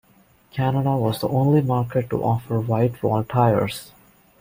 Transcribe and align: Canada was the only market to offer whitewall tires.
Canada 0.49 0.97
was 0.97 1.21
the 1.21 1.29
only 1.29 1.61
market 1.61 2.09
to 2.09 2.23
offer 2.23 2.59
whitewall 2.59 3.23
tires. 3.23 3.91